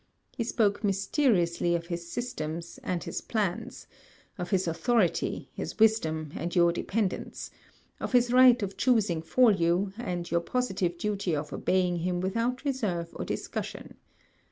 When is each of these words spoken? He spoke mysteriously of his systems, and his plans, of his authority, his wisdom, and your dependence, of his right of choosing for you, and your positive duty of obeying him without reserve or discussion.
He 0.35 0.43
spoke 0.43 0.83
mysteriously 0.83 1.75
of 1.75 1.85
his 1.85 2.11
systems, 2.11 2.79
and 2.81 3.03
his 3.03 3.21
plans, 3.21 3.85
of 4.35 4.49
his 4.49 4.67
authority, 4.67 5.51
his 5.53 5.77
wisdom, 5.77 6.31
and 6.35 6.55
your 6.55 6.71
dependence, 6.71 7.51
of 7.99 8.11
his 8.13 8.33
right 8.33 8.63
of 8.63 8.77
choosing 8.77 9.21
for 9.21 9.51
you, 9.51 9.93
and 9.99 10.31
your 10.31 10.41
positive 10.41 10.97
duty 10.97 11.35
of 11.35 11.53
obeying 11.53 11.97
him 11.97 12.19
without 12.19 12.65
reserve 12.65 13.11
or 13.13 13.25
discussion. 13.25 13.95